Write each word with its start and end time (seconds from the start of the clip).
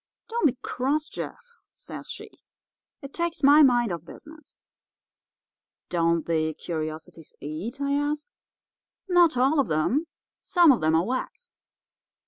"'Don't 0.29 0.47
be 0.47 0.57
cross, 0.63 1.07
Jeff,' 1.07 1.57
says 1.71 2.09
she; 2.09 2.31
'it 3.03 3.13
takes 3.13 3.43
my 3.43 3.61
mind 3.61 3.91
off 3.91 4.03
business.' 4.03 4.63
"'Don't 5.89 6.25
the 6.25 6.55
curiosities 6.55 7.35
eat?' 7.39 7.79
I 7.79 7.91
ask. 7.91 8.25
"'Not 9.07 9.37
all 9.37 9.59
of 9.59 9.67
them. 9.67 10.07
Some 10.39 10.71
of 10.71 10.81
them 10.81 10.95
are 10.95 11.05
wax. 11.05 11.55